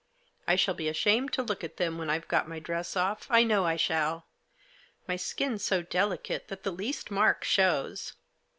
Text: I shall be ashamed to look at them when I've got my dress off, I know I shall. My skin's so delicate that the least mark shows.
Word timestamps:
I 0.47 0.55
shall 0.55 0.73
be 0.73 0.89
ashamed 0.89 1.31
to 1.33 1.43
look 1.43 1.63
at 1.63 1.77
them 1.77 1.99
when 1.99 2.09
I've 2.09 2.27
got 2.27 2.47
my 2.49 2.57
dress 2.57 2.95
off, 2.95 3.27
I 3.29 3.43
know 3.43 3.65
I 3.67 3.75
shall. 3.75 4.25
My 5.07 5.15
skin's 5.15 5.63
so 5.63 5.83
delicate 5.83 6.47
that 6.47 6.63
the 6.63 6.71
least 6.71 7.11
mark 7.11 7.43
shows. 7.43 8.13